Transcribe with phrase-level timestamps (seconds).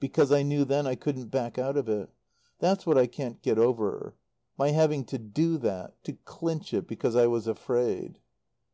[0.00, 2.08] Because I knew then I couldn't back out of it.
[2.58, 4.14] That's what I can't get over
[4.56, 8.18] my having to do that to clinch it because I was afraid."